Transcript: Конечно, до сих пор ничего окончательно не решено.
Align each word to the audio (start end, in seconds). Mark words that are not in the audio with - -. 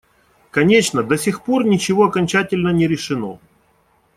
Конечно, 0.49 1.03
до 1.03 1.15
сих 1.15 1.43
пор 1.43 1.63
ничего 1.63 2.05
окончательно 2.05 2.69
не 2.69 2.87
решено. 2.87 3.37